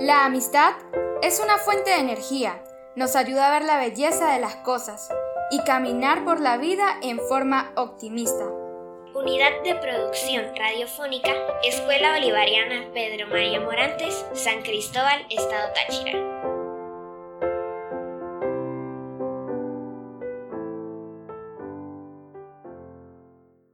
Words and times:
La 0.00 0.24
amistad 0.24 0.72
es 1.20 1.40
una 1.40 1.58
fuente 1.58 1.90
de 1.90 1.98
energía, 1.98 2.64
nos 2.96 3.16
ayuda 3.16 3.48
a 3.48 3.50
ver 3.50 3.64
la 3.64 3.76
belleza 3.76 4.32
de 4.32 4.40
las 4.40 4.56
cosas 4.56 5.10
y 5.50 5.62
caminar 5.64 6.24
por 6.24 6.40
la 6.40 6.56
vida 6.56 6.96
en 7.02 7.20
forma 7.20 7.70
optimista. 7.76 8.46
Unidad 9.14 9.62
de 9.62 9.74
Producción 9.74 10.56
Radiofónica, 10.56 11.34
Escuela 11.62 12.14
Bolivariana 12.14 12.90
Pedro 12.94 13.26
María 13.26 13.60
Morantes, 13.60 14.24
San 14.32 14.62
Cristóbal, 14.62 15.26
Estado 15.28 15.70
Táchira. 15.74 16.49